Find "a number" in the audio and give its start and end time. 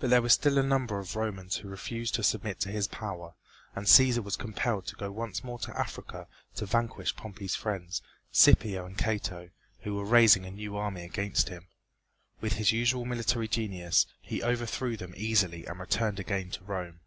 0.56-0.98